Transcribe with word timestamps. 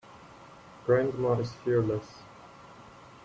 Grandma 0.87 1.33
is 1.33 1.53
fearless. 1.53 2.23